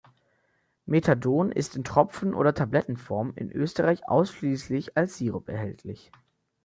Methadon 0.87 1.51
ist 1.51 1.75
in 1.75 1.83
Tropfen- 1.83 2.33
oder 2.33 2.55
Tablettenform, 2.55 3.33
in 3.35 3.51
Österreich 3.51 4.09
ausschließlich 4.09 4.97
als 4.97 5.19
Sirup, 5.19 5.47
erhältlich. 5.47 6.11